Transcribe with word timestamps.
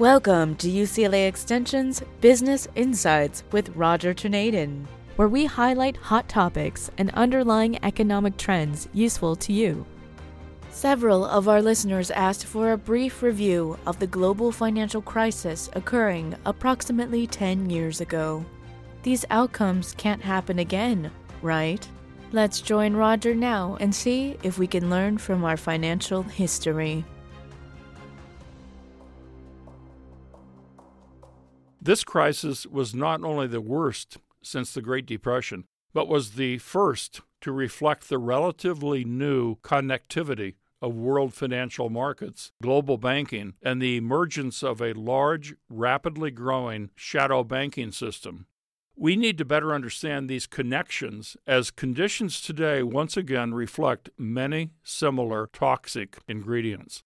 Welcome 0.00 0.56
to 0.56 0.66
UCLA 0.66 1.28
Extension's 1.28 2.02
Business 2.22 2.66
Insights 2.74 3.44
with 3.52 3.76
Roger 3.76 4.14
Torneden, 4.14 4.86
where 5.16 5.28
we 5.28 5.44
highlight 5.44 5.98
hot 5.98 6.26
topics 6.26 6.90
and 6.96 7.10
underlying 7.10 7.78
economic 7.84 8.38
trends 8.38 8.88
useful 8.94 9.36
to 9.36 9.52
you. 9.52 9.84
Several 10.70 11.26
of 11.26 11.48
our 11.48 11.60
listeners 11.60 12.10
asked 12.10 12.46
for 12.46 12.72
a 12.72 12.78
brief 12.78 13.22
review 13.22 13.78
of 13.86 13.98
the 13.98 14.06
global 14.06 14.50
financial 14.50 15.02
crisis 15.02 15.68
occurring 15.74 16.34
approximately 16.46 17.26
10 17.26 17.68
years 17.68 18.00
ago. 18.00 18.42
These 19.02 19.26
outcomes 19.28 19.94
can't 19.98 20.22
happen 20.22 20.60
again, 20.60 21.10
right? 21.42 21.86
Let's 22.32 22.62
join 22.62 22.94
Roger 22.94 23.34
now 23.34 23.76
and 23.80 23.94
see 23.94 24.38
if 24.42 24.58
we 24.58 24.66
can 24.66 24.88
learn 24.88 25.18
from 25.18 25.44
our 25.44 25.58
financial 25.58 26.22
history. 26.22 27.04
This 31.82 32.04
crisis 32.04 32.66
was 32.66 32.94
not 32.94 33.24
only 33.24 33.46
the 33.46 33.60
worst 33.60 34.18
since 34.42 34.74
the 34.74 34.82
Great 34.82 35.06
Depression, 35.06 35.64
but 35.94 36.08
was 36.08 36.32
the 36.32 36.58
first 36.58 37.22
to 37.40 37.52
reflect 37.52 38.08
the 38.08 38.18
relatively 38.18 39.02
new 39.02 39.56
connectivity 39.56 40.56
of 40.82 40.94
world 40.94 41.32
financial 41.32 41.88
markets, 41.88 42.52
global 42.62 42.98
banking, 42.98 43.54
and 43.62 43.80
the 43.80 43.96
emergence 43.96 44.62
of 44.62 44.82
a 44.82 44.92
large, 44.92 45.54
rapidly 45.70 46.30
growing 46.30 46.90
shadow 46.96 47.42
banking 47.42 47.92
system. 47.92 48.46
We 48.94 49.16
need 49.16 49.38
to 49.38 49.46
better 49.46 49.74
understand 49.74 50.28
these 50.28 50.46
connections 50.46 51.34
as 51.46 51.70
conditions 51.70 52.42
today 52.42 52.82
once 52.82 53.16
again 53.16 53.54
reflect 53.54 54.10
many 54.18 54.72
similar 54.82 55.48
toxic 55.50 56.18
ingredients. 56.28 57.02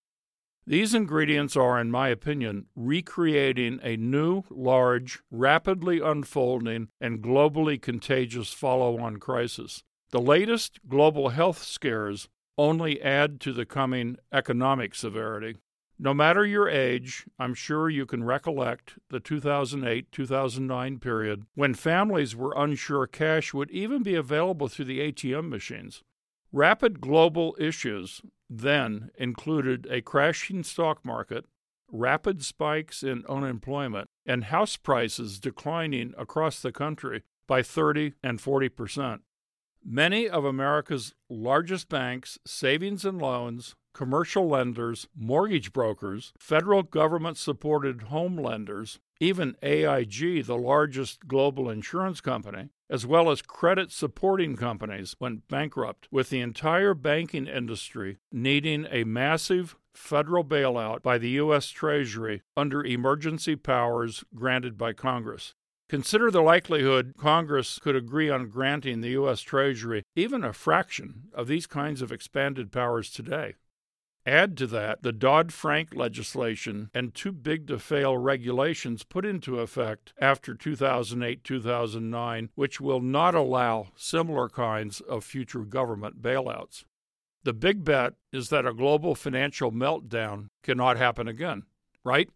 These 0.66 0.94
ingredients 0.94 1.56
are, 1.56 1.78
in 1.78 1.90
my 1.90 2.08
opinion, 2.08 2.66
recreating 2.74 3.80
a 3.82 3.98
new, 3.98 4.44
large, 4.48 5.20
rapidly 5.30 6.00
unfolding, 6.00 6.88
and 7.00 7.22
globally 7.22 7.80
contagious 7.80 8.52
follow 8.52 8.98
on 8.98 9.18
crisis. 9.18 9.82
The 10.10 10.22
latest 10.22 10.80
global 10.88 11.30
health 11.30 11.62
scares 11.62 12.28
only 12.56 13.02
add 13.02 13.40
to 13.40 13.52
the 13.52 13.66
coming 13.66 14.16
economic 14.32 14.94
severity. 14.94 15.56
No 15.98 16.14
matter 16.14 16.46
your 16.46 16.68
age, 16.68 17.26
I'm 17.38 17.54
sure 17.54 17.90
you 17.90 18.06
can 18.06 18.24
recollect 18.24 18.94
the 19.10 19.20
2008 19.20 20.10
2009 20.10 20.98
period 20.98 21.44
when 21.54 21.74
families 21.74 22.34
were 22.34 22.54
unsure 22.56 23.06
cash 23.06 23.52
would 23.52 23.70
even 23.70 24.02
be 24.02 24.14
available 24.14 24.68
through 24.68 24.86
the 24.86 25.00
ATM 25.00 25.50
machines. 25.50 26.02
Rapid 26.56 27.00
global 27.00 27.56
issues 27.58 28.22
then 28.48 29.10
included 29.18 29.88
a 29.90 30.00
crashing 30.00 30.62
stock 30.62 31.04
market, 31.04 31.46
rapid 31.90 32.44
spikes 32.44 33.02
in 33.02 33.24
unemployment, 33.28 34.08
and 34.24 34.44
house 34.44 34.76
prices 34.76 35.40
declining 35.40 36.14
across 36.16 36.62
the 36.62 36.70
country 36.70 37.24
by 37.48 37.64
30 37.64 38.12
and 38.22 38.40
40 38.40 38.68
percent. 38.68 39.22
Many 39.84 40.28
of 40.28 40.44
America's 40.44 41.12
largest 41.28 41.88
banks, 41.88 42.38
savings 42.46 43.04
and 43.04 43.20
loans, 43.20 43.74
commercial 43.92 44.46
lenders, 44.46 45.08
mortgage 45.12 45.72
brokers, 45.72 46.32
federal 46.38 46.84
government 46.84 47.36
supported 47.36 48.02
home 48.02 48.36
lenders, 48.36 49.00
even 49.18 49.56
AIG, 49.60 50.44
the 50.44 50.56
largest 50.56 51.26
global 51.26 51.68
insurance 51.68 52.20
company, 52.20 52.68
as 52.90 53.06
well 53.06 53.30
as 53.30 53.42
credit 53.42 53.90
supporting 53.90 54.56
companies, 54.56 55.16
went 55.18 55.48
bankrupt, 55.48 56.08
with 56.10 56.30
the 56.30 56.40
entire 56.40 56.94
banking 56.94 57.46
industry 57.46 58.18
needing 58.30 58.86
a 58.90 59.04
massive 59.04 59.76
federal 59.94 60.44
bailout 60.44 61.02
by 61.02 61.18
the 61.18 61.30
U.S. 61.30 61.68
Treasury 61.68 62.42
under 62.56 62.84
emergency 62.84 63.56
powers 63.56 64.24
granted 64.34 64.76
by 64.76 64.92
Congress. 64.92 65.54
Consider 65.88 66.30
the 66.30 66.42
likelihood 66.42 67.14
Congress 67.18 67.78
could 67.78 67.94
agree 67.94 68.30
on 68.30 68.48
granting 68.48 69.00
the 69.00 69.10
U.S. 69.10 69.40
Treasury 69.40 70.02
even 70.16 70.42
a 70.42 70.52
fraction 70.52 71.24
of 71.34 71.46
these 71.46 71.66
kinds 71.66 72.00
of 72.02 72.10
expanded 72.10 72.72
powers 72.72 73.10
today. 73.10 73.54
Add 74.26 74.56
to 74.56 74.66
that 74.68 75.02
the 75.02 75.12
Dodd 75.12 75.52
Frank 75.52 75.94
legislation 75.94 76.88
and 76.94 77.14
too 77.14 77.30
big 77.30 77.66
to 77.66 77.78
fail 77.78 78.16
regulations 78.16 79.02
put 79.02 79.26
into 79.26 79.60
effect 79.60 80.14
after 80.18 80.54
2008 80.54 81.44
2009, 81.44 82.48
which 82.54 82.80
will 82.80 83.00
not 83.00 83.34
allow 83.34 83.88
similar 83.96 84.48
kinds 84.48 85.02
of 85.02 85.24
future 85.24 85.64
government 85.64 86.22
bailouts. 86.22 86.84
The 87.42 87.52
big 87.52 87.84
bet 87.84 88.14
is 88.32 88.48
that 88.48 88.66
a 88.66 88.72
global 88.72 89.14
financial 89.14 89.70
meltdown 89.70 90.48
cannot 90.62 90.96
happen 90.96 91.28
again, 91.28 91.64
right? 92.02 92.30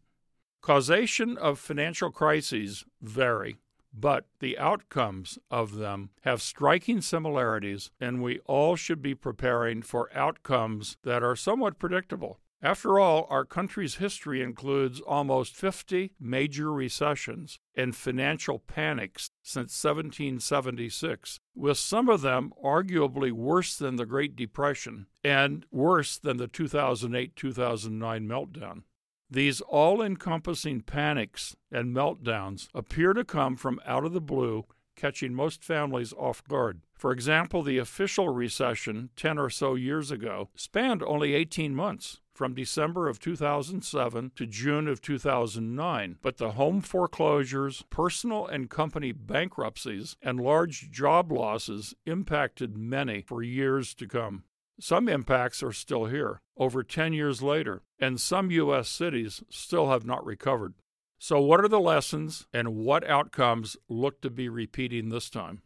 Causation 0.61 1.39
of 1.39 1.59
financial 1.59 2.11
crises 2.11 2.85
vary, 3.01 3.57
but 3.93 4.27
the 4.41 4.59
outcomes 4.59 5.39
of 5.51 5.77
them 5.77 6.11
have 6.23 6.43
striking 6.43 7.01
similarities, 7.01 7.91
and 8.01 8.23
we 8.23 8.39
all 8.41 8.77
should 8.77 9.03
be 9.03 9.15
preparing 9.15 9.83
for 9.83 10.11
outcomes 10.15 10.97
that 11.03 11.23
are 11.23 11.37
somewhat 11.37 11.79
predictable. 11.79 12.39
After 12.61 12.99
all, 12.99 13.29
our 13.31 13.45
country's 13.45 13.97
history 13.97 14.43
includes 14.43 15.01
almost 15.01 15.55
50 15.55 16.13
major 16.19 16.73
recessions 16.73 17.61
and 17.77 17.95
financial 17.95 18.59
panics 18.59 19.31
since 19.43 19.81
1776, 19.83 21.39
with 21.55 21.79
some 21.79 22.09
of 22.09 22.23
them 22.23 22.53
arguably 22.63 23.31
worse 23.31 23.77
than 23.77 23.95
the 23.95 24.07
Great 24.07 24.35
Depression 24.35 25.07
and 25.23 25.67
worse 25.71 26.19
than 26.19 26.39
the 26.39 26.49
2008 26.49 27.37
2009 27.37 28.27
meltdown. 28.27 28.83
These 29.31 29.61
all 29.61 30.01
encompassing 30.01 30.81
panics 30.81 31.55
and 31.71 31.95
meltdowns 31.95 32.69
appear 32.75 33.13
to 33.13 33.25
come 33.25 33.57
from 33.57 33.81
out 33.87 34.05
of 34.05 34.13
the 34.13 34.21
blue, 34.21 34.65
catching 34.97 35.35
most 35.35 35.63
families 35.63 36.15
off 36.15 36.43
guard. 36.49 36.81
For 36.95 37.13
example, 37.13 37.63
the 37.63 37.79
official 37.79 38.31
recession 38.31 39.11
10 39.17 39.39
or 39.39 39.51
so 39.51 39.75
years 39.75 40.11
ago 40.11 40.49
spanned 40.57 41.03
only 41.03 41.35
18 41.35 41.75
months, 41.75 42.21
from 42.39 42.55
December 42.55 43.09
of 43.09 43.19
2007 43.19 44.33
to 44.37 44.47
June 44.47 44.87
of 44.87 45.03
2009. 45.03 46.17
But 46.23 46.39
the 46.39 46.53
home 46.53 46.81
foreclosures, 46.81 47.85
personal 47.91 48.47
and 48.47 48.71
company 48.71 49.11
bankruptcies, 49.11 50.17
and 50.23 50.41
large 50.41 50.91
job 50.91 51.33
losses 51.33 51.95
impacted 52.07 52.79
many 52.79 53.23
for 53.23 53.43
years 53.43 53.93
to 53.95 54.07
come. 54.07 54.45
Some 54.81 55.09
impacts 55.09 55.63
are 55.63 55.73
still 55.73 56.07
here, 56.07 56.41
over 56.57 56.83
10 56.83 57.13
years 57.13 57.43
later, 57.43 57.83
and 57.99 58.21
some 58.21 58.51
U.S. 58.53 58.89
cities 58.89 59.43
still 59.51 59.91
have 59.91 60.05
not 60.05 60.25
recovered. 60.25 60.75
So, 61.19 61.41
what 61.41 61.61
are 61.61 61.69
the 61.69 61.81
lessons 61.81 62.47
and 62.53 62.77
what 62.77 63.05
outcomes 63.09 63.77
look 63.89 64.21
to 64.21 64.31
be 64.31 64.49
repeating 64.49 65.09
this 65.09 65.29
time? 65.29 65.63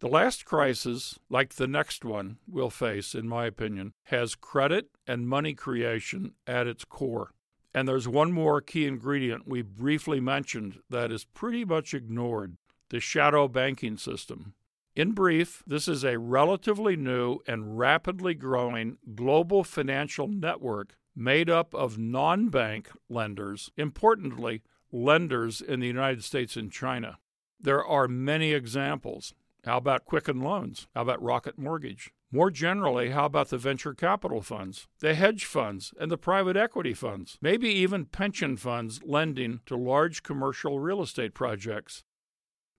The 0.00 0.08
last 0.08 0.46
crisis, 0.46 1.18
like 1.28 1.54
the 1.54 1.66
next 1.66 2.04
one 2.04 2.38
we'll 2.48 2.70
face, 2.70 3.14
in 3.14 3.28
my 3.28 3.44
opinion, 3.46 3.92
has 4.04 4.34
credit 4.34 4.88
and 5.06 5.28
money 5.28 5.54
creation 5.54 6.32
at 6.46 6.66
its 6.66 6.84
core. 6.84 7.32
And 7.74 7.86
there's 7.86 8.08
one 8.08 8.32
more 8.32 8.60
key 8.60 8.86
ingredient 8.86 9.46
we 9.46 9.62
briefly 9.62 10.20
mentioned 10.20 10.80
that 10.88 11.12
is 11.12 11.24
pretty 11.24 11.64
much 11.64 11.92
ignored 11.92 12.56
the 12.88 13.00
shadow 13.00 13.48
banking 13.48 13.96
system. 13.96 14.54
In 14.96 15.10
brief, 15.10 15.64
this 15.66 15.88
is 15.88 16.04
a 16.04 16.20
relatively 16.20 16.94
new 16.94 17.40
and 17.48 17.76
rapidly 17.76 18.34
growing 18.34 18.98
global 19.16 19.64
financial 19.64 20.28
network 20.28 20.94
made 21.16 21.50
up 21.50 21.74
of 21.74 21.98
non 21.98 22.48
bank 22.48 22.90
lenders, 23.08 23.70
importantly, 23.76 24.62
lenders 24.92 25.60
in 25.60 25.80
the 25.80 25.88
United 25.88 26.22
States 26.22 26.54
and 26.56 26.70
China. 26.70 27.18
There 27.58 27.84
are 27.84 28.06
many 28.06 28.52
examples. 28.52 29.34
How 29.64 29.78
about 29.78 30.04
Quicken 30.04 30.40
Loans? 30.40 30.86
How 30.94 31.02
about 31.02 31.22
Rocket 31.22 31.58
Mortgage? 31.58 32.12
More 32.30 32.52
generally, 32.52 33.10
how 33.10 33.24
about 33.24 33.48
the 33.48 33.58
venture 33.58 33.94
capital 33.94 34.42
funds, 34.42 34.86
the 35.00 35.14
hedge 35.14 35.44
funds, 35.44 35.92
and 35.98 36.08
the 36.08 36.18
private 36.18 36.56
equity 36.56 36.94
funds? 36.94 37.36
Maybe 37.40 37.68
even 37.68 38.06
pension 38.06 38.56
funds 38.56 39.00
lending 39.04 39.60
to 39.66 39.76
large 39.76 40.22
commercial 40.22 40.78
real 40.78 41.02
estate 41.02 41.34
projects. 41.34 42.04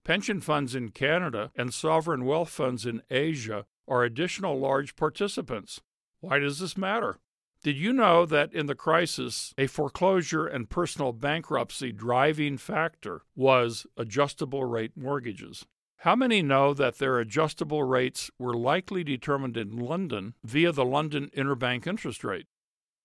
Pension 0.06 0.40
funds 0.40 0.76
in 0.76 0.90
Canada 0.90 1.52
and 1.56 1.74
sovereign 1.74 2.26
wealth 2.26 2.50
funds 2.50 2.86
in 2.86 3.02
Asia 3.10 3.66
are 3.88 4.04
additional 4.04 4.60
large 4.60 4.96
participants. 4.96 5.82
Why 6.20 6.38
does 6.38 6.60
this 6.60 6.78
matter? 6.78 7.18
Did 7.64 7.76
you 7.78 7.92
know 7.92 8.28
that 8.28 8.54
in 8.54 8.68
the 8.68 8.76
crisis, 8.76 9.52
a 9.58 9.66
foreclosure 9.66 10.46
and 10.46 10.70
personal 10.70 11.12
bankruptcy 11.12 11.92
driving 11.92 12.60
factor 12.60 13.24
was 13.36 13.88
adjustable 13.98 14.64
rate 14.66 14.92
mortgages? 14.96 15.66
How 15.98 16.16
many 16.16 16.44
know 16.44 16.76
that 16.76 17.00
their 17.00 17.18
adjustable 17.18 17.82
rates 17.82 18.30
were 18.38 18.54
likely 18.54 19.04
determined 19.04 19.58
in 19.58 19.76
London 19.76 20.36
via 20.44 20.72
the 20.72 20.86
London 20.86 21.32
interbank 21.36 21.88
interest 21.88 22.24
rate? 22.24 22.46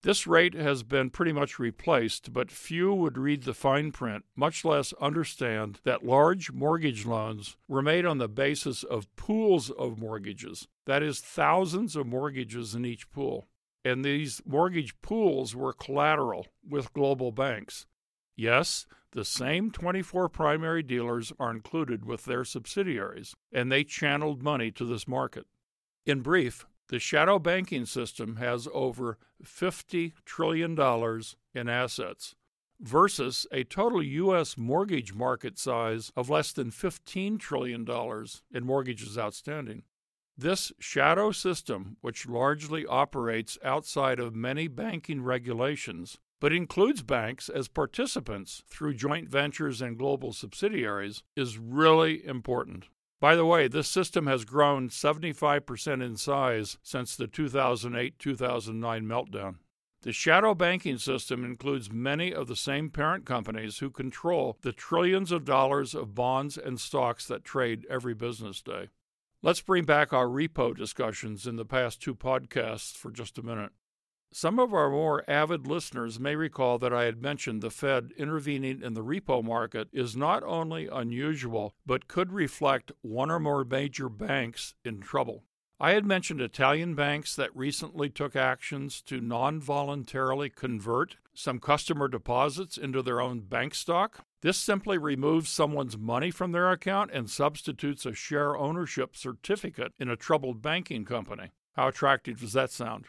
This 0.03 0.27
rate 0.27 0.55
has 0.55 0.83
been 0.83 1.11
pretty 1.11 1.33
much 1.33 1.59
replaced, 1.59 2.33
but 2.33 2.51
few 2.51 2.95
would 2.95 3.19
read 3.19 3.43
the 3.43 3.53
fine 3.53 3.93
print, 3.93 4.25
much 4.35 4.65
less 4.65 4.95
understand 4.95 5.81
that 5.85 6.07
large 6.07 6.53
mortgage 6.53 7.05
loans 7.05 7.59
were 7.69 7.83
made 7.83 8.07
on 8.07 8.17
the 8.17 8.29
basis 8.29 8.83
of 8.83 9.15
pools 9.17 9.69
of 9.69 9.99
mortgages, 9.99 10.69
that 10.87 11.03
is, 11.03 11.21
thousands 11.21 11.97
of 11.97 12.07
mortgages 12.07 12.75
in 12.75 12.87
each 12.87 13.11
pool. 13.11 13.47
And 13.85 14.03
these 14.03 14.41
mortgage 14.47 14.99
pools 15.03 15.55
were 15.55 15.75
collateral 15.75 16.47
with 16.67 16.95
global 16.95 17.31
banks. 17.31 17.87
Yes, 18.37 18.87
the 19.13 19.25
same 19.25 19.71
24 19.71 20.31
primary 20.31 20.83
dealers 20.83 21.31
are 21.39 21.51
included 21.51 22.07
with 22.07 22.25
their 22.25 22.45
subsidiaries, 22.45 23.35
and 23.53 23.71
they 23.71 23.85
channeled 23.85 24.43
money 24.43 24.71
to 24.71 24.87
this 24.87 25.07
market. 25.07 25.47
In 26.07 26.21
brief, 26.21 26.67
the 26.91 26.99
shadow 26.99 27.39
banking 27.39 27.87
system 27.87 28.37
has 28.37 28.67
over 28.75 29.17
$50 29.45 30.13
trillion 30.25 30.77
in 31.55 31.69
assets 31.69 32.35
versus 32.81 33.47
a 33.53 33.63
total 33.63 34.03
U.S. 34.03 34.59
mortgage 34.59 35.15
market 35.15 35.57
size 35.57 36.11
of 36.17 36.29
less 36.29 36.51
than 36.53 36.73
$15 36.73 37.39
trillion 37.39 37.87
in 38.53 38.67
mortgages 38.67 39.17
outstanding. 39.17 39.85
This 40.37 40.73
shadow 40.81 41.31
system, 41.31 41.97
which 42.01 42.27
largely 42.27 42.85
operates 42.85 43.57
outside 43.63 44.19
of 44.19 44.35
many 44.35 44.67
banking 44.67 45.23
regulations, 45.23 46.19
but 46.41 46.53
includes 46.53 47.03
banks 47.03 47.49
as 47.49 47.69
participants 47.69 48.65
through 48.67 48.95
joint 48.95 49.29
ventures 49.29 49.81
and 49.81 49.97
global 49.97 50.33
subsidiaries, 50.33 51.23
is 51.37 51.57
really 51.57 52.27
important. 52.27 52.89
By 53.21 53.37
the 53.37 53.45
way, 53.45 53.69
this 53.69 53.87
system 53.87 54.27
has 54.27 54.47
grown 54.47 54.89
75% 54.89 56.03
in 56.03 56.17
size 56.17 56.79
since 56.83 57.15
the 57.15 57.27
2008 57.27 58.19
2009 58.19 59.05
meltdown. 59.05 59.57
The 60.03 60.13
shadow 60.13 60.55
banking 60.55 60.97
system 60.97 61.45
includes 61.45 61.93
many 61.93 62.33
of 62.33 62.49
the 62.49 62.57
same 62.57 62.89
parent 62.89 63.27
companies 63.27 63.79
who 63.79 63.91
control 63.91 64.57
the 64.63 64.73
trillions 64.73 65.31
of 65.31 65.45
dollars 65.45 65.95
of 65.95 66.15
bonds 66.15 66.57
and 66.57 66.81
stocks 66.81 67.27
that 67.27 67.45
trade 67.45 67.87
every 67.91 68.15
business 68.15 68.63
day. 68.63 68.89
Let's 69.43 69.61
bring 69.61 69.85
back 69.85 70.15
our 70.15 70.27
repo 70.27 70.75
discussions 70.75 71.47
in 71.47 71.57
the 71.57 71.67
past 71.67 72.01
two 72.01 72.15
podcasts 72.15 72.97
for 72.97 73.11
just 73.11 73.37
a 73.37 73.43
minute. 73.43 73.73
Some 74.33 74.61
of 74.61 74.73
our 74.73 74.91
more 74.91 75.25
avid 75.29 75.67
listeners 75.67 76.21
may 76.21 76.37
recall 76.37 76.79
that 76.79 76.93
I 76.93 77.03
had 77.03 77.21
mentioned 77.21 77.63
the 77.63 77.71
Fed 77.71 78.13
intervening 78.17 78.81
in 78.81 78.95
the 78.95 79.03
repo 79.03 79.43
market 79.43 79.89
is 79.93 80.17
not 80.17 80.45
only 80.45 80.87
unusual, 80.87 81.75
but 81.85 82.07
could 82.07 82.33
reflect 82.33 82.93
one 83.03 83.29
or 83.29 83.41
more 83.41 83.65
major 83.65 84.09
banks 84.09 84.75
in 84.85 85.01
trouble. 85.01 85.43
I 85.81 85.93
had 85.93 86.07
mentioned 86.07 86.41
Italian 86.41 86.95
banks 86.95 87.35
that 87.35 87.57
recently 87.57 88.09
took 88.09 88.37
actions 88.37 89.03
to 89.03 89.21
non 89.21 89.61
voluntarily 89.61 90.49
convert 90.49 91.17
some 91.35 91.59
customer 91.59 92.07
deposits 92.07 92.79
into 92.79 93.03
their 93.03 93.21
own 93.21 93.41
bank 93.41 93.75
stock. 93.75 94.25
This 94.43 94.59
simply 94.59 94.97
removes 94.97 95.51
someone's 95.51 95.99
money 95.99 96.31
from 96.31 96.53
their 96.53 96.71
account 96.71 97.11
and 97.13 97.29
substitutes 97.29 98.07
a 98.07 98.15
share 98.15 98.57
ownership 98.57 99.17
certificate 99.17 99.93
in 99.99 100.09
a 100.09 100.17
troubled 100.17 100.63
banking 100.63 101.05
company. 101.05 101.51
How 101.73 101.89
attractive 101.89 102.41
does 102.41 102.53
that 102.53 102.71
sound? 102.71 103.07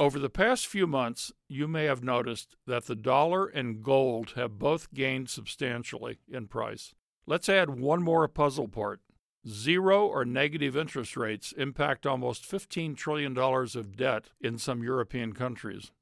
Over 0.00 0.18
the 0.18 0.30
past 0.30 0.66
few 0.66 0.86
months, 0.86 1.30
you 1.46 1.68
may 1.68 1.84
have 1.84 2.02
noticed 2.02 2.56
that 2.66 2.86
the 2.86 2.96
dollar 2.96 3.46
and 3.46 3.82
gold 3.82 4.32
have 4.34 4.58
both 4.58 4.94
gained 4.94 5.28
substantially 5.28 6.20
in 6.26 6.46
price. 6.46 6.94
Let's 7.26 7.50
add 7.50 7.78
one 7.78 8.02
more 8.02 8.26
puzzle 8.26 8.66
part 8.66 9.00
Zero 9.46 10.06
or 10.06 10.24
negative 10.24 10.74
interest 10.74 11.18
rates 11.18 11.52
impact 11.52 12.06
almost 12.06 12.50
$15 12.50 12.96
trillion 12.96 13.36
of 13.36 13.96
debt 13.96 14.30
in 14.40 14.56
some 14.56 14.82
European 14.82 15.34
countries. 15.34 15.92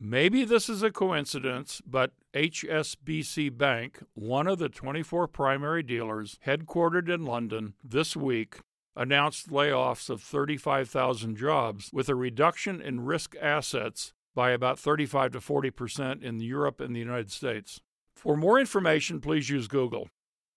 Maybe 0.00 0.44
this 0.44 0.68
is 0.68 0.82
a 0.82 0.90
coincidence, 0.90 1.80
but 1.86 2.12
HSBC 2.34 3.56
Bank, 3.56 4.02
one 4.14 4.48
of 4.48 4.58
the 4.58 4.68
24 4.68 5.28
primary 5.28 5.84
dealers 5.84 6.38
headquartered 6.46 7.08
in 7.08 7.24
London, 7.24 7.74
this 7.82 8.16
week 8.16 8.58
announced 8.96 9.50
layoffs 9.50 10.08
of 10.08 10.22
35,000 10.22 11.36
jobs 11.36 11.90
with 11.92 12.08
a 12.08 12.14
reduction 12.14 12.80
in 12.80 13.04
risk 13.04 13.34
assets 13.40 14.12
by 14.34 14.50
about 14.50 14.78
35 14.78 15.32
to 15.32 15.40
40 15.40 15.70
percent 15.70 16.22
in 16.22 16.40
Europe 16.40 16.80
and 16.80 16.94
the 16.94 17.00
United 17.00 17.30
States. 17.30 17.80
For 18.14 18.36
more 18.36 18.58
information, 18.58 19.20
please 19.20 19.50
use 19.50 19.68
Google. 19.68 20.08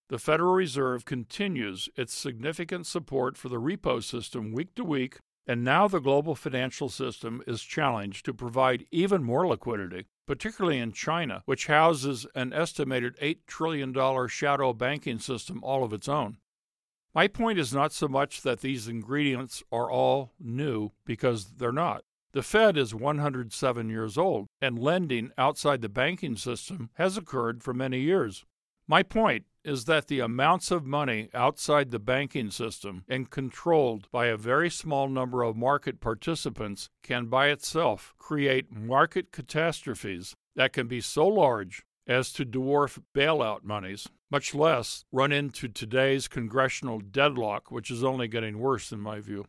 The 0.10 0.18
Federal 0.18 0.54
Reserve 0.54 1.06
continues 1.06 1.88
its 1.96 2.14
significant 2.14 2.88
support 2.88 3.38
for 3.38 3.48
the 3.48 3.62
repo 3.62 4.04
system 4.04 4.54
week 4.54 4.74
to 4.76 4.84
week, 4.84 5.20
and 5.46 5.64
now 5.64 5.88
the 5.88 6.00
global 6.00 6.36
financial 6.36 6.90
system 6.90 7.44
is 7.46 7.62
challenged 7.62 8.26
to 8.26 8.34
provide 8.34 8.86
even 8.92 9.24
more 9.24 9.48
liquidity, 9.48 10.08
particularly 10.26 10.80
in 10.80 10.92
China, 10.94 11.44
which 11.46 11.68
houses 11.68 12.26
an 12.34 12.54
estimated 12.54 13.18
$8 13.18 13.40
trillion 13.46 14.28
shadow 14.28 14.74
banking 14.74 15.20
system 15.20 15.64
all 15.64 15.84
of 15.84 15.94
its 15.94 16.10
own. 16.10 16.38
My 17.14 17.28
point 17.28 17.58
is 17.58 17.74
not 17.74 17.92
so 17.92 18.08
much 18.08 18.44
that 18.44 18.62
these 18.62 18.88
ingredients 18.88 19.64
are 19.72 19.90
all 19.90 20.34
new, 20.40 20.92
because 21.06 21.54
they're 21.58 21.72
not. 21.72 22.04
The 22.34 22.44
Fed 22.44 22.78
is 22.78 22.94
107 22.94 23.90
years 23.90 24.18
old, 24.18 24.48
and 24.62 24.78
lending 24.78 25.32
outside 25.36 25.82
the 25.82 25.90
banking 25.90 26.36
system 26.36 26.92
has 26.94 27.18
occurred 27.18 27.64
for 27.64 27.74
many 27.74 28.02
years. 28.02 28.46
My 28.88 29.02
point 29.02 29.46
is 29.64 29.86
that 29.86 30.08
the 30.08 30.20
amounts 30.20 30.70
of 30.72 30.86
money 30.86 31.30
outside 31.34 31.90
the 31.90 32.00
banking 32.00 32.52
system 32.52 33.04
and 33.08 33.30
controlled 33.30 34.08
by 34.12 34.28
a 34.28 34.38
very 34.38 34.70
small 34.70 35.10
number 35.10 35.44
of 35.44 35.56
market 35.56 36.00
participants 36.00 36.90
can 37.04 37.26
by 37.26 37.50
itself 37.50 38.14
create 38.18 38.72
market 38.72 39.32
catastrophes 39.32 40.36
that 40.56 40.74
can 40.74 40.88
be 40.88 41.02
so 41.02 41.28
large 41.28 41.84
as 42.10 42.34
to 42.34 42.44
dwarf 42.44 43.00
bailout 43.16 43.64
monies, 43.64 44.10
much 44.32 44.56
less 44.56 45.06
run 45.12 45.32
into 45.32 45.68
today's 45.68 46.28
congressional 46.28 47.00
deadlock, 47.00 47.70
which 47.70 47.92
is 47.92 48.04
only 48.04 48.28
getting 48.28 48.58
worse 48.58 48.92
in 48.92 49.00
my 49.00 49.20
view. 49.20 49.46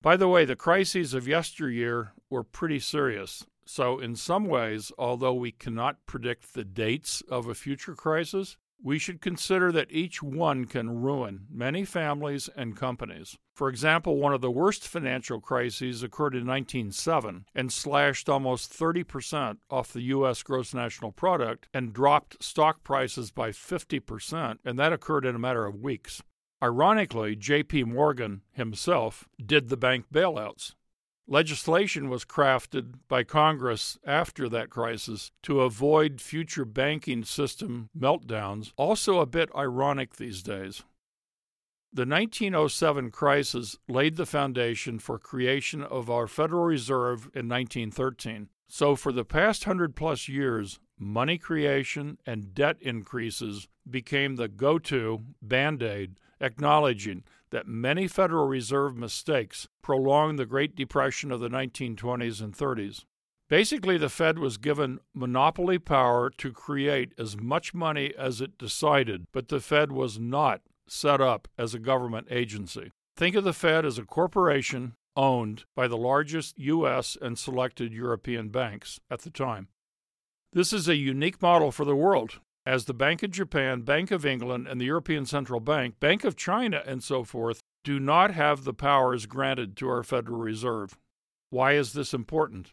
By 0.00 0.16
the 0.16 0.28
way, 0.28 0.46
the 0.46 0.56
crises 0.56 1.12
of 1.12 1.28
yesteryear 1.28 2.12
were 2.30 2.42
pretty 2.42 2.80
serious. 2.80 3.44
So, 3.66 3.98
in 3.98 4.16
some 4.16 4.46
ways, 4.46 4.90
although 4.96 5.34
we 5.34 5.52
cannot 5.52 6.06
predict 6.06 6.54
the 6.54 6.64
dates 6.64 7.22
of 7.28 7.46
a 7.46 7.54
future 7.54 7.94
crisis, 7.94 8.56
we 8.82 8.98
should 8.98 9.20
consider 9.20 9.72
that 9.72 9.90
each 9.90 10.22
one 10.22 10.64
can 10.64 11.02
ruin 11.02 11.46
many 11.50 11.84
families 11.84 12.48
and 12.56 12.76
companies. 12.76 13.36
For 13.54 13.68
example, 13.68 14.18
one 14.18 14.32
of 14.32 14.40
the 14.40 14.50
worst 14.50 14.86
financial 14.86 15.40
crises 15.40 16.02
occurred 16.02 16.34
in 16.34 16.46
1907 16.46 17.46
and 17.54 17.72
slashed 17.72 18.28
almost 18.28 18.72
30% 18.72 19.58
off 19.68 19.92
the 19.92 20.02
U.S. 20.02 20.42
gross 20.42 20.72
national 20.72 21.12
product 21.12 21.68
and 21.74 21.92
dropped 21.92 22.42
stock 22.42 22.84
prices 22.84 23.30
by 23.30 23.50
50%, 23.50 24.58
and 24.64 24.78
that 24.78 24.92
occurred 24.92 25.26
in 25.26 25.34
a 25.34 25.40
matter 25.40 25.66
of 25.66 25.80
weeks. 25.80 26.22
Ironically, 26.62 27.36
J.P. 27.36 27.84
Morgan 27.84 28.42
himself 28.52 29.28
did 29.44 29.68
the 29.68 29.76
bank 29.76 30.06
bailouts. 30.12 30.74
Legislation 31.30 32.08
was 32.08 32.24
crafted 32.24 32.94
by 33.06 33.22
Congress 33.22 33.98
after 34.06 34.48
that 34.48 34.70
crisis 34.70 35.30
to 35.42 35.60
avoid 35.60 36.22
future 36.22 36.64
banking 36.64 37.22
system 37.22 37.90
meltdowns, 37.96 38.72
also 38.78 39.20
a 39.20 39.26
bit 39.26 39.50
ironic 39.54 40.16
these 40.16 40.42
days. 40.42 40.84
The 41.92 42.06
1907 42.06 43.10
crisis 43.10 43.76
laid 43.88 44.16
the 44.16 44.24
foundation 44.24 44.98
for 44.98 45.18
creation 45.18 45.82
of 45.82 46.08
our 46.08 46.26
Federal 46.26 46.64
Reserve 46.64 47.24
in 47.34 47.46
1913. 47.46 48.48
So 48.66 48.96
for 48.96 49.12
the 49.12 49.24
past 49.24 49.66
100 49.66 49.94
plus 49.94 50.28
years, 50.28 50.80
money 50.98 51.36
creation 51.36 52.16
and 52.24 52.54
debt 52.54 52.76
increases 52.80 53.68
became 53.88 54.36
the 54.36 54.48
go-to 54.48 55.24
band-aid 55.42 56.16
acknowledging 56.40 57.24
that 57.50 57.66
many 57.66 58.06
Federal 58.06 58.46
Reserve 58.46 58.96
mistakes 58.96 59.68
prolonged 59.82 60.38
the 60.38 60.46
Great 60.46 60.76
Depression 60.76 61.30
of 61.30 61.40
the 61.40 61.48
1920s 61.48 62.40
and 62.40 62.56
30s. 62.56 63.04
Basically, 63.48 63.96
the 63.96 64.10
Fed 64.10 64.38
was 64.38 64.58
given 64.58 65.00
monopoly 65.14 65.78
power 65.78 66.30
to 66.36 66.52
create 66.52 67.12
as 67.18 67.36
much 67.36 67.72
money 67.72 68.12
as 68.16 68.40
it 68.40 68.58
decided, 68.58 69.26
but 69.32 69.48
the 69.48 69.60
Fed 69.60 69.90
was 69.90 70.18
not 70.18 70.60
set 70.86 71.20
up 71.20 71.48
as 71.56 71.74
a 71.74 71.78
government 71.78 72.26
agency. 72.30 72.92
Think 73.16 73.34
of 73.34 73.44
the 73.44 73.52
Fed 73.52 73.86
as 73.86 73.98
a 73.98 74.04
corporation 74.04 74.94
owned 75.16 75.64
by 75.74 75.88
the 75.88 75.96
largest 75.96 76.58
U.S. 76.58 77.16
and 77.20 77.38
selected 77.38 77.92
European 77.92 78.50
banks 78.50 79.00
at 79.10 79.22
the 79.22 79.30
time. 79.30 79.68
This 80.52 80.72
is 80.72 80.88
a 80.88 80.96
unique 80.96 81.42
model 81.42 81.72
for 81.72 81.84
the 81.84 81.96
world 81.96 82.40
as 82.66 82.84
the 82.84 82.94
Bank 82.94 83.22
of 83.22 83.30
Japan, 83.30 83.82
Bank 83.82 84.10
of 84.10 84.26
England, 84.26 84.66
and 84.68 84.80
the 84.80 84.86
European 84.86 85.26
Central 85.26 85.60
Bank, 85.60 85.98
Bank 86.00 86.24
of 86.24 86.36
China, 86.36 86.82
and 86.86 87.02
so 87.02 87.24
forth, 87.24 87.60
do 87.84 87.98
not 87.98 88.32
have 88.32 88.64
the 88.64 88.74
powers 88.74 89.26
granted 89.26 89.76
to 89.76 89.88
our 89.88 90.02
Federal 90.02 90.38
Reserve. 90.38 90.96
Why 91.50 91.72
is 91.72 91.92
this 91.92 92.12
important? 92.12 92.72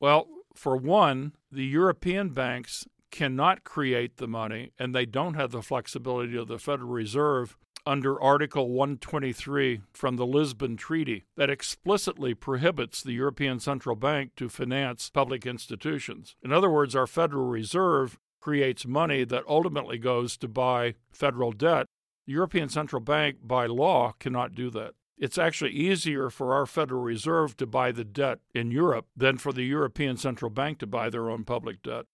Well, 0.00 0.26
for 0.54 0.76
one, 0.76 1.34
the 1.50 1.64
European 1.64 2.30
banks 2.30 2.86
cannot 3.10 3.62
create 3.62 4.16
the 4.16 4.26
money, 4.26 4.72
and 4.78 4.94
they 4.94 5.06
don't 5.06 5.34
have 5.34 5.52
the 5.52 5.62
flexibility 5.62 6.36
of 6.36 6.48
the 6.48 6.58
Federal 6.58 6.90
Reserve 6.90 7.56
under 7.86 8.20
Article 8.20 8.70
123 8.70 9.82
from 9.92 10.16
the 10.16 10.26
Lisbon 10.26 10.76
Treaty 10.76 11.24
that 11.36 11.50
explicitly 11.50 12.34
prohibits 12.34 13.02
the 13.02 13.12
European 13.12 13.60
Central 13.60 13.94
Bank 13.94 14.32
to 14.36 14.48
finance 14.48 15.10
public 15.10 15.46
institutions. 15.46 16.34
In 16.42 16.52
other 16.52 16.70
words, 16.70 16.96
our 16.96 17.06
Federal 17.06 17.46
Reserve 17.46 18.18
creates 18.44 18.84
money 18.84 19.24
that 19.24 19.42
ultimately 19.48 19.96
goes 19.96 20.36
to 20.36 20.46
buy 20.46 20.92
federal 21.10 21.50
debt. 21.50 21.86
The 22.26 22.34
European 22.34 22.68
Central 22.68 23.00
Bank, 23.00 23.38
by 23.42 23.64
law, 23.64 24.12
cannot 24.18 24.54
do 24.54 24.68
that. 24.68 24.92
It's 25.16 25.38
actually 25.38 25.70
easier 25.70 26.28
for 26.28 26.52
our 26.52 26.66
Federal 26.66 27.00
Reserve 27.00 27.56
to 27.56 27.66
buy 27.66 27.90
the 27.90 28.04
debt 28.04 28.40
in 28.54 28.70
Europe 28.70 29.06
than 29.16 29.38
for 29.38 29.50
the 29.50 29.62
European 29.62 30.18
Central 30.18 30.50
Bank 30.50 30.78
to 30.80 30.86
buy 30.86 31.08
their 31.08 31.30
own 31.30 31.44
public 31.44 31.82
debt. 31.82 32.04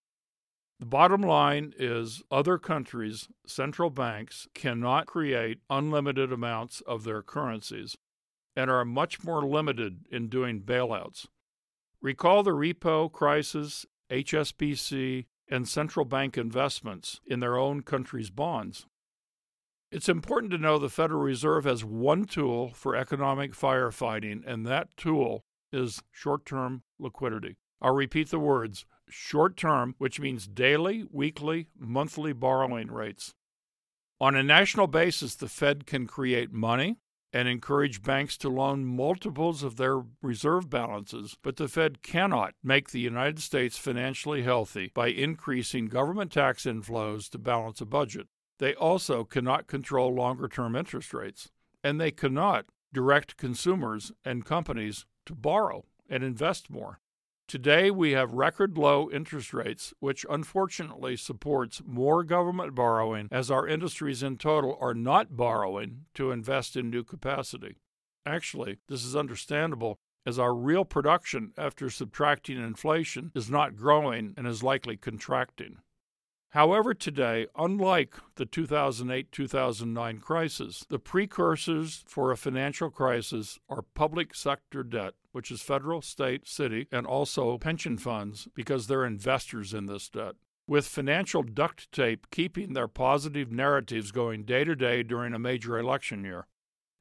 The 0.78 0.86
bottom 0.86 1.20
line 1.20 1.74
is 1.76 2.22
other 2.30 2.58
countries' 2.58 3.28
central 3.44 3.90
banks 3.90 4.46
cannot 4.54 5.06
create 5.06 5.58
unlimited 5.68 6.32
amounts 6.32 6.80
of 6.82 7.02
their 7.02 7.22
currencies 7.22 7.96
and 8.54 8.70
are 8.70 8.84
much 8.84 9.24
more 9.24 9.42
limited 9.42 10.04
in 10.12 10.28
doing 10.28 10.60
bailouts. 10.60 11.26
Recall 12.00 12.44
the 12.44 12.52
repo 12.52 13.10
crisis, 13.10 13.84
HSBC, 14.12 15.26
and 15.50 15.68
central 15.68 16.06
bank 16.06 16.38
investments 16.38 17.20
in 17.26 17.40
their 17.40 17.58
own 17.58 17.82
country's 17.82 18.30
bonds. 18.30 18.86
It's 19.90 20.08
important 20.08 20.52
to 20.52 20.58
know 20.58 20.78
the 20.78 20.88
Federal 20.88 21.20
Reserve 21.20 21.64
has 21.64 21.84
one 21.84 22.24
tool 22.24 22.70
for 22.74 22.94
economic 22.94 23.52
firefighting, 23.52 24.42
and 24.46 24.64
that 24.66 24.96
tool 24.96 25.42
is 25.72 26.00
short 26.12 26.46
term 26.46 26.84
liquidity. 26.98 27.56
I'll 27.82 27.94
repeat 27.94 28.30
the 28.30 28.38
words 28.38 28.86
short 29.08 29.56
term, 29.56 29.96
which 29.98 30.20
means 30.20 30.46
daily, 30.46 31.04
weekly, 31.10 31.66
monthly 31.76 32.32
borrowing 32.32 32.88
rates. 32.88 33.34
On 34.20 34.36
a 34.36 34.42
national 34.42 34.86
basis, 34.86 35.34
the 35.34 35.48
Fed 35.48 35.86
can 35.86 36.06
create 36.06 36.52
money 36.52 36.98
and 37.32 37.48
encourage 37.48 38.02
banks 38.02 38.36
to 38.38 38.48
loan 38.48 38.84
multiples 38.84 39.62
of 39.62 39.76
their 39.76 40.02
reserve 40.20 40.68
balances, 40.68 41.36
but 41.42 41.56
the 41.56 41.68
Fed 41.68 42.02
cannot 42.02 42.54
make 42.62 42.90
the 42.90 43.00
United 43.00 43.40
States 43.40 43.78
financially 43.78 44.42
healthy 44.42 44.90
by 44.94 45.08
increasing 45.08 45.86
government 45.86 46.32
tax 46.32 46.64
inflows 46.64 47.28
to 47.30 47.38
balance 47.38 47.80
a 47.80 47.86
budget. 47.86 48.26
They 48.58 48.74
also 48.74 49.24
cannot 49.24 49.68
control 49.68 50.14
longer 50.14 50.48
term 50.48 50.76
interest 50.76 51.14
rates, 51.14 51.50
and 51.82 52.00
they 52.00 52.10
cannot 52.10 52.66
direct 52.92 53.36
consumers 53.36 54.12
and 54.24 54.44
companies 54.44 55.06
to 55.26 55.34
borrow 55.34 55.84
and 56.08 56.24
invest 56.24 56.68
more. 56.68 57.00
Today, 57.50 57.90
we 57.90 58.12
have 58.12 58.34
record 58.34 58.78
low 58.78 59.10
interest 59.10 59.52
rates, 59.52 59.92
which 59.98 60.24
unfortunately 60.30 61.16
supports 61.16 61.82
more 61.84 62.22
government 62.22 62.76
borrowing 62.76 63.26
as 63.32 63.50
our 63.50 63.66
industries 63.66 64.22
in 64.22 64.36
total 64.36 64.78
are 64.80 64.94
not 64.94 65.36
borrowing 65.36 66.02
to 66.14 66.30
invest 66.30 66.76
in 66.76 66.90
new 66.90 67.02
capacity. 67.02 67.74
Actually, 68.24 68.78
this 68.86 69.04
is 69.04 69.16
understandable 69.16 69.98
as 70.24 70.38
our 70.38 70.54
real 70.54 70.84
production, 70.84 71.52
after 71.58 71.90
subtracting 71.90 72.56
inflation, 72.56 73.32
is 73.34 73.50
not 73.50 73.74
growing 73.74 74.32
and 74.36 74.46
is 74.46 74.62
likely 74.62 74.96
contracting. 74.96 75.78
However, 76.50 76.94
today, 76.94 77.48
unlike 77.56 78.14
the 78.36 78.46
2008 78.46 79.32
2009 79.32 80.18
crisis, 80.18 80.84
the 80.88 81.00
precursors 81.00 82.04
for 82.06 82.30
a 82.30 82.36
financial 82.36 82.90
crisis 82.90 83.58
are 83.68 83.82
public 83.82 84.36
sector 84.36 84.84
debt, 84.84 85.14
which 85.32 85.50
is 85.50 85.62
federal, 85.62 86.02
state, 86.02 86.46
city, 86.46 86.86
and 86.90 87.06
also 87.06 87.56
pension 87.58 87.96
funds 87.98 88.48
because 88.54 88.86
they're 88.86 89.04
investors 89.04 89.72
in 89.74 89.86
this 89.86 90.08
debt. 90.08 90.34
With 90.66 90.86
financial 90.86 91.42
duct 91.42 91.90
tape 91.92 92.30
keeping 92.30 92.74
their 92.74 92.88
positive 92.88 93.50
narratives 93.50 94.12
going 94.12 94.44
day 94.44 94.64
to 94.64 94.76
day 94.76 95.02
during 95.02 95.34
a 95.34 95.38
major 95.38 95.78
election 95.78 96.24
year. 96.24 96.46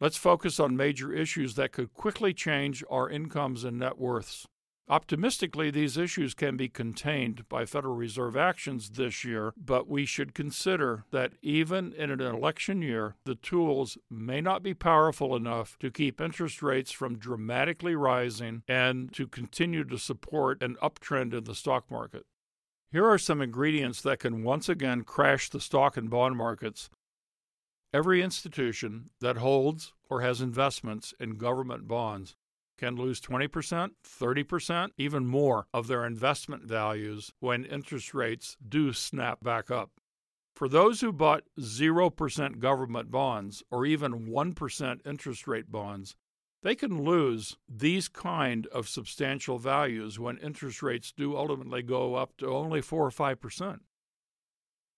Let's 0.01 0.17
focus 0.17 0.59
on 0.59 0.77
major 0.77 1.11
issues 1.13 1.55
that 1.55 1.73
could 1.73 1.93
quickly 1.93 2.33
change 2.33 2.83
our 2.89 3.09
incomes 3.09 3.63
and 3.63 3.77
net 3.77 3.97
worths. 3.97 4.47
Optimistically, 4.91 5.69
these 5.69 5.97
issues 5.97 6.33
can 6.33 6.57
be 6.57 6.67
contained 6.67 7.47
by 7.47 7.63
Federal 7.63 7.93
Reserve 7.93 8.35
actions 8.35 8.89
this 8.89 9.23
year, 9.23 9.53
but 9.55 9.87
we 9.87 10.03
should 10.03 10.33
consider 10.33 11.05
that 11.11 11.33
even 11.43 11.93
in 11.93 12.09
an 12.09 12.21
election 12.21 12.81
year, 12.81 13.15
the 13.23 13.35
tools 13.35 13.99
may 14.09 14.41
not 14.41 14.63
be 14.63 14.73
powerful 14.73 15.35
enough 15.35 15.77
to 15.77 15.91
keep 15.91 16.19
interest 16.19 16.63
rates 16.63 16.91
from 16.91 17.19
dramatically 17.19 17.93
rising 17.93 18.63
and 18.67 19.13
to 19.13 19.27
continue 19.27 19.83
to 19.83 19.99
support 19.99 20.63
an 20.63 20.75
uptrend 20.81 21.35
in 21.35 21.43
the 21.43 21.53
stock 21.53 21.91
market. 21.91 22.25
Here 22.91 23.07
are 23.07 23.19
some 23.19 23.41
ingredients 23.41 24.01
that 24.01 24.17
can 24.17 24.43
once 24.43 24.67
again 24.67 25.03
crash 25.03 25.51
the 25.51 25.61
stock 25.61 25.97
and 25.97 26.09
bond 26.09 26.35
markets. 26.35 26.89
Every 27.93 28.23
institution 28.23 29.11
that 29.21 29.37
holds 29.37 29.93
or 30.09 30.21
has 30.21 30.41
investments 30.41 31.13
in 31.19 31.37
government 31.37 31.87
bonds 31.87 32.35
can 32.79 32.95
lose 32.95 33.19
20%, 33.19 33.91
30%, 34.03 34.89
even 34.97 35.27
more 35.27 35.67
of 35.73 35.87
their 35.87 36.05
investment 36.05 36.63
values 36.63 37.33
when 37.39 37.65
interest 37.65 38.13
rates 38.13 38.55
do 38.67 38.93
snap 38.93 39.43
back 39.43 39.69
up. 39.69 39.91
For 40.55 40.69
those 40.69 41.01
who 41.01 41.11
bought 41.11 41.43
0% 41.59 42.59
government 42.59 43.11
bonds 43.11 43.63
or 43.69 43.85
even 43.85 44.27
1% 44.27 45.05
interest 45.05 45.47
rate 45.47 45.69
bonds, 45.69 46.15
they 46.63 46.75
can 46.75 47.03
lose 47.03 47.57
these 47.67 48.07
kind 48.07 48.65
of 48.67 48.87
substantial 48.87 49.57
values 49.57 50.17
when 50.17 50.37
interest 50.37 50.81
rates 50.81 51.11
do 51.11 51.35
ultimately 51.35 51.81
go 51.81 52.15
up 52.15 52.37
to 52.37 52.47
only 52.47 52.81
4 52.81 53.07
or 53.07 53.11
5%. 53.11 53.79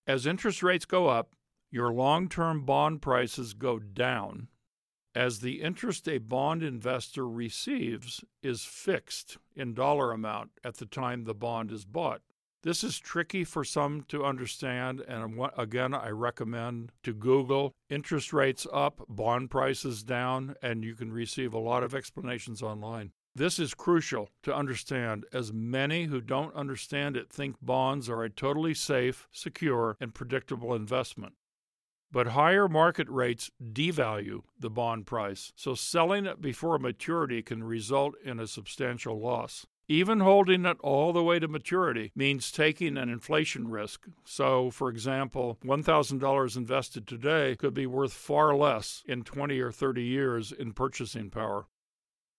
As 0.06 0.26
interest 0.26 0.62
rates 0.62 0.84
go 0.84 1.08
up, 1.08 1.34
your 1.70 1.92
long 1.92 2.28
term 2.28 2.64
bond 2.64 3.02
prices 3.02 3.54
go 3.54 3.78
down 3.78 4.48
as 5.14 5.40
the 5.40 5.62
interest 5.62 6.08
a 6.08 6.18
bond 6.18 6.62
investor 6.62 7.28
receives 7.28 8.24
is 8.42 8.64
fixed 8.64 9.38
in 9.54 9.74
dollar 9.74 10.12
amount 10.12 10.50
at 10.64 10.76
the 10.76 10.86
time 10.86 11.24
the 11.24 11.34
bond 11.34 11.70
is 11.70 11.84
bought. 11.84 12.22
This 12.62 12.84
is 12.84 13.00
tricky 13.00 13.42
for 13.42 13.64
some 13.64 14.04
to 14.08 14.24
understand, 14.24 15.00
and 15.00 15.40
again, 15.56 15.94
I 15.94 16.10
recommend 16.10 16.92
to 17.02 17.12
Google 17.12 17.72
interest 17.90 18.32
rates 18.32 18.68
up, 18.72 19.04
bond 19.08 19.50
prices 19.50 20.04
down, 20.04 20.54
and 20.62 20.84
you 20.84 20.94
can 20.94 21.12
receive 21.12 21.54
a 21.54 21.58
lot 21.58 21.82
of 21.82 21.92
explanations 21.92 22.62
online. 22.62 23.10
This 23.34 23.58
is 23.58 23.74
crucial 23.74 24.28
to 24.44 24.54
understand, 24.54 25.24
as 25.32 25.52
many 25.52 26.04
who 26.04 26.20
don't 26.20 26.54
understand 26.54 27.16
it 27.16 27.30
think 27.30 27.56
bonds 27.60 28.08
are 28.08 28.22
a 28.22 28.30
totally 28.30 28.74
safe, 28.74 29.26
secure, 29.32 29.96
and 30.00 30.14
predictable 30.14 30.72
investment. 30.74 31.34
But 32.12 32.28
higher 32.28 32.68
market 32.68 33.08
rates 33.08 33.50
devalue 33.62 34.42
the 34.60 34.68
bond 34.68 35.06
price, 35.06 35.54
so 35.56 35.74
selling 35.74 36.26
it 36.26 36.42
before 36.42 36.78
maturity 36.78 37.42
can 37.42 37.64
result 37.64 38.14
in 38.22 38.38
a 38.38 38.46
substantial 38.46 39.18
loss. 39.18 39.66
Even 39.88 40.20
holding 40.20 40.66
it 40.66 40.76
all 40.80 41.14
the 41.14 41.22
way 41.22 41.38
to 41.38 41.48
maturity 41.48 42.12
means 42.14 42.52
taking 42.52 42.98
an 42.98 43.08
inflation 43.08 43.68
risk. 43.68 44.06
So, 44.24 44.70
for 44.70 44.90
example, 44.90 45.58
$1,000 45.64 46.56
invested 46.56 47.06
today 47.06 47.56
could 47.56 47.74
be 47.74 47.86
worth 47.86 48.12
far 48.12 48.54
less 48.54 49.02
in 49.06 49.22
20 49.22 49.58
or 49.60 49.72
30 49.72 50.02
years 50.02 50.52
in 50.52 50.72
purchasing 50.72 51.30
power. 51.30 51.66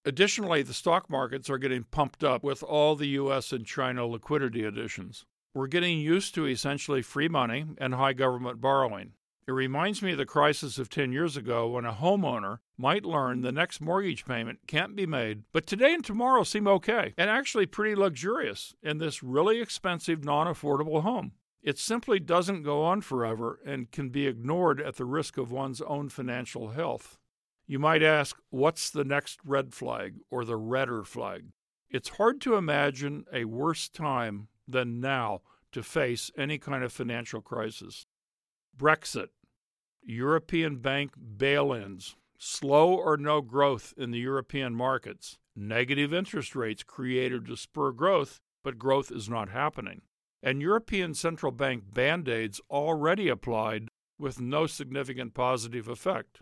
Additionally, 0.06 0.62
the 0.62 0.74
stock 0.74 1.10
markets 1.10 1.50
are 1.50 1.58
getting 1.58 1.84
pumped 1.84 2.24
up 2.24 2.44
with 2.44 2.62
all 2.62 2.96
the 2.96 3.08
US 3.08 3.52
and 3.52 3.66
China 3.66 4.06
liquidity 4.06 4.64
additions. 4.64 5.26
We're 5.56 5.68
getting 5.68 6.00
used 6.00 6.36
to 6.36 6.46
essentially 6.46 7.02
free 7.02 7.28
money 7.28 7.66
and 7.78 7.96
high 7.96 8.14
government 8.14 8.62
borrowing. 8.62 9.14
It 9.46 9.52
reminds 9.52 10.02
me 10.02 10.14
of 10.14 10.18
the 10.18 10.26
crisis 10.26 10.78
of 10.78 10.90
10 10.90 11.12
years 11.12 11.36
ago 11.36 11.68
when 11.68 11.84
a 11.84 11.92
homeowner 11.92 12.60
might 12.78 13.04
learn 13.04 13.42
the 13.42 13.52
next 13.52 13.82
mortgage 13.82 14.24
payment 14.24 14.60
can't 14.68 14.96
be 14.96 15.06
made, 15.06 15.44
but 15.52 15.68
today 15.68 15.94
and 15.94 16.04
tomorrow 16.04 16.44
seem 16.44 16.66
okay 16.66 17.14
and 17.18 17.30
actually 17.30 17.66
pretty 17.66 17.94
luxurious 17.94 18.74
in 18.82 19.00
this 19.00 19.22
really 19.22 19.60
expensive, 19.60 20.24
non 20.24 20.48
affordable 20.48 21.02
home. 21.02 21.34
It 21.62 21.78
simply 21.78 22.22
doesn't 22.22 22.64
go 22.64 22.84
on 22.84 23.02
forever 23.02 23.60
and 23.66 23.92
can 23.92 24.10
be 24.10 24.28
ignored 24.28 24.80
at 24.80 24.96
the 24.96 25.06
risk 25.06 25.38
of 25.38 25.52
one's 25.52 25.82
own 25.82 26.08
financial 26.08 26.70
health. 26.70 27.18
You 27.68 27.80
might 27.80 28.04
ask, 28.04 28.38
what's 28.50 28.90
the 28.90 29.06
next 29.06 29.40
red 29.44 29.74
flag 29.74 30.16
or 30.30 30.46
the 30.46 30.58
redder 30.58 31.04
flag? 31.04 31.48
It's 31.90 32.10
hard 32.10 32.40
to 32.42 32.56
imagine 32.56 33.26
a 33.32 33.44
worse 33.44 33.90
time 33.90 34.48
than 34.68 35.02
now 35.02 35.42
to 35.74 35.84
face 35.84 36.32
any 36.38 36.58
kind 36.58 36.84
of 36.84 36.94
financial 36.94 37.42
crisis. 37.42 38.06
Brexit, 38.78 39.30
European 40.02 40.78
bank 40.78 41.12
bail 41.38 41.72
ins, 41.72 42.16
slow 42.38 42.94
or 42.94 43.18
no 43.18 43.42
growth 43.42 43.94
in 43.98 44.12
the 44.12 44.20
European 44.20 44.74
markets, 44.74 45.38
negative 45.56 46.14
interest 46.14 46.56
rates 46.56 46.84
created 46.84 47.46
to 47.46 47.56
spur 47.56 47.92
growth, 47.92 48.40
but 48.64 48.80
growth 48.80 49.12
is 49.12 49.30
not 49.30 49.50
happening, 49.50 50.02
and 50.42 50.62
European 50.62 51.14
central 51.14 51.52
bank 51.52 51.94
band 51.94 52.28
aids 52.28 52.60
already 52.70 53.30
applied 53.30 53.90
with 54.18 54.42
no 54.42 54.66
significant 54.68 55.34
positive 55.34 55.88
effect. 55.88 56.42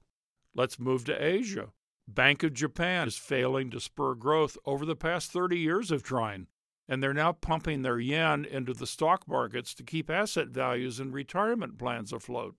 Let's 0.55 0.79
move 0.79 1.05
to 1.05 1.23
Asia. 1.23 1.69
Bank 2.07 2.43
of 2.43 2.53
Japan 2.53 3.07
is 3.07 3.17
failing 3.17 3.69
to 3.71 3.79
spur 3.79 4.15
growth 4.15 4.57
over 4.65 4.85
the 4.85 4.95
past 4.95 5.31
30 5.31 5.57
years 5.57 5.91
of 5.91 6.03
trying, 6.03 6.47
and 6.91 7.01
they're 7.01 7.13
now 7.13 7.31
pumping 7.31 7.83
their 7.83 8.01
yen 8.01 8.43
into 8.43 8.73
the 8.73 8.85
stock 8.85 9.25
markets 9.25 9.73
to 9.73 9.81
keep 9.81 10.09
asset 10.09 10.49
values 10.49 10.99
and 10.99 11.13
retirement 11.13 11.77
plans 11.77 12.11
afloat. 12.11 12.53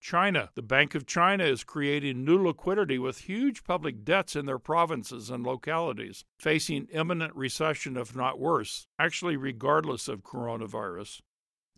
China, 0.00 0.50
the 0.54 0.62
Bank 0.62 0.94
of 0.94 1.06
China, 1.06 1.42
is 1.42 1.64
creating 1.64 2.24
new 2.24 2.40
liquidity 2.40 3.00
with 3.00 3.22
huge 3.22 3.64
public 3.64 4.04
debts 4.04 4.36
in 4.36 4.46
their 4.46 4.60
provinces 4.60 5.28
and 5.28 5.44
localities, 5.44 6.24
facing 6.38 6.86
imminent 6.92 7.34
recession, 7.34 7.96
if 7.96 8.14
not 8.14 8.38
worse, 8.38 8.86
actually, 8.96 9.36
regardless 9.36 10.06
of 10.06 10.22
coronavirus. 10.22 11.22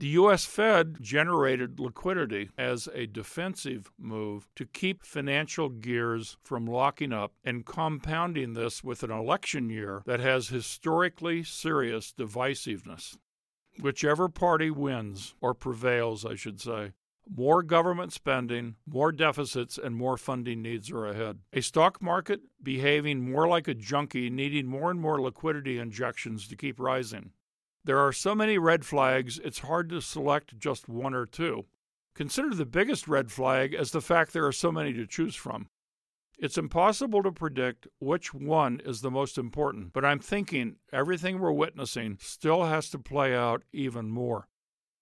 The 0.01 0.09
U.S. 0.09 0.47
Fed 0.47 0.97
generated 1.03 1.79
liquidity 1.79 2.49
as 2.57 2.89
a 2.95 3.07
defensive 3.07 3.93
move 3.99 4.49
to 4.57 4.65
keep 4.65 5.05
financial 5.05 5.69
gears 5.69 6.39
from 6.43 6.65
locking 6.65 7.13
up 7.13 7.35
and 7.45 7.67
compounding 7.67 8.55
this 8.55 8.83
with 8.83 9.03
an 9.03 9.11
election 9.11 9.69
year 9.69 10.03
that 10.07 10.21
has 10.21 10.49
historically 10.49 11.43
serious 11.43 12.15
divisiveness. 12.19 13.19
Whichever 13.79 14.31
party 14.31 14.71
wins, 14.71 15.35
or 15.43 15.53
prevails, 15.53 16.25
I 16.25 16.35
should 16.35 16.63
say, 16.63 16.93
more 17.29 17.63
government 17.63 18.15
spending, 18.15 18.77
more 18.87 19.13
deficits, 19.13 19.77
and 19.77 19.95
more 19.95 20.17
funding 20.17 20.63
needs 20.63 20.91
are 20.91 21.09
ahead. 21.09 21.41
A 21.53 21.61
stock 21.61 22.01
market 22.01 22.41
behaving 22.63 23.31
more 23.31 23.47
like 23.47 23.69
a 23.69 23.75
junkie, 23.75 24.31
needing 24.31 24.67
more 24.67 24.91
and 24.91 24.99
more 24.99 25.21
liquidity 25.21 25.79
injections 25.79 26.49
to 26.49 26.57
keep 26.57 26.81
rising. 26.81 27.33
There 27.85 27.99
are 27.99 28.13
so 28.13 28.35
many 28.35 28.59
red 28.59 28.85
flags, 28.85 29.39
it's 29.43 29.61
hard 29.61 29.89
to 29.89 30.03
select 30.03 30.59
just 30.59 30.89
one 30.89 31.15
or 31.15 31.25
two. 31.25 31.65
Consider 32.15 32.55
the 32.55 32.67
biggest 32.67 33.09
red 33.09 33.31
flag 33.31 33.73
as 33.73 33.93
the 33.93 34.03
fact 34.03 34.33
there 34.33 34.47
are 34.47 34.53
so 34.53 34.71
many 34.71 34.93
to 34.93 35.07
choose 35.07 35.35
from. 35.35 35.69
It's 36.39 36.59
impossible 36.59 37.23
to 37.23 37.33
predict 37.33 37.87
which 37.99 38.35
one 38.35 38.81
is 38.85 39.01
the 39.01 39.11
most 39.11 39.39
important, 39.39 39.93
but 39.93 40.05
I'm 40.05 40.19
thinking 40.19 40.77
everything 40.93 41.39
we're 41.39 41.53
witnessing 41.53 42.19
still 42.21 42.65
has 42.65 42.91
to 42.91 42.99
play 42.99 43.35
out 43.35 43.63
even 43.73 44.11
more. 44.11 44.49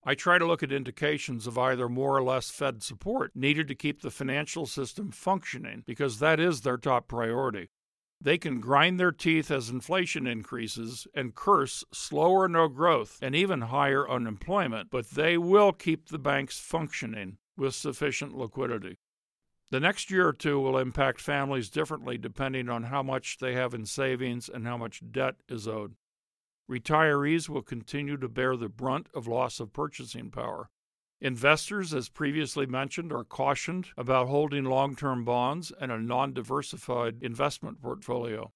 I 0.05 0.15
try 0.15 0.39
to 0.39 0.47
look 0.47 0.63
at 0.63 0.73
indications 0.73 1.47
of 1.47 1.59
either 1.59 1.89
more 1.89 2.17
or 2.17 2.23
less 2.23 2.51
Fed 2.51 2.83
support 2.83 3.33
needed 3.35 3.69
to 3.69 3.75
keep 3.75 4.03
the 4.03 4.11
financial 4.11 4.67
system 4.67 5.11
functioning 5.11 5.83
because 5.87 6.19
that 6.19 6.41
is 6.41 6.61
their 6.61 6.77
top 6.77 7.09
priority. 7.09 7.71
They 8.21 8.37
can 8.37 8.61
grind 8.61 8.99
their 8.99 9.13
teeth 9.13 9.51
as 9.51 9.71
inflation 9.71 10.27
increases 10.27 11.07
and 11.15 11.35
curse 11.35 11.85
slower 11.93 12.45
or 12.45 12.49
no 12.49 12.67
growth 12.67 13.19
and 13.23 13.35
even 13.35 13.63
higher 13.63 14.09
unemployment, 14.09 14.91
but 14.91 15.11
they 15.11 15.39
will 15.39 15.73
keep 15.73 16.09
the 16.09 16.19
banks 16.19 16.59
functioning 16.59 17.39
with 17.57 17.75
sufficient 17.75 18.37
liquidity. 18.37 18.99
The 19.71 19.81
next 19.81 20.11
year 20.11 20.27
or 20.29 20.33
two 20.33 20.59
will 20.59 20.79
impact 20.79 21.21
families 21.21 21.69
differently 21.69 22.19
depending 22.19 22.69
on 22.69 22.85
how 22.85 23.03
much 23.03 23.39
they 23.39 23.55
have 23.55 23.75
in 23.75 23.87
savings 23.87 24.49
and 24.49 24.67
how 24.67 24.77
much 24.77 25.03
debt 25.13 25.37
is 25.49 25.69
owed. 25.69 25.95
Retirees 26.69 27.49
will 27.49 27.63
continue 27.63 28.17
to 28.17 28.29
bear 28.29 28.57
the 28.57 28.69
brunt 28.69 29.09
of 29.15 29.27
loss 29.27 29.61
of 29.61 29.73
purchasing 29.73 30.31
power. 30.31 30.71
Investors, 31.21 31.93
as 31.93 32.09
previously 32.09 32.65
mentioned, 32.65 33.13
are 33.13 33.25
cautioned 33.25 33.89
about 33.97 34.29
holding 34.29 34.65
long 34.65 34.95
term 34.95 35.25
bonds 35.25 35.73
and 35.81 35.91
a 35.91 35.99
non 35.99 36.33
diversified 36.33 37.19
investment 37.21 37.83
portfolio. 37.83 38.53